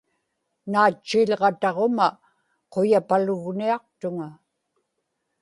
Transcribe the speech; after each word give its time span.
naatchiḷġataġuma 0.71 2.07
quyapalugniaqtuŋa 2.73 4.29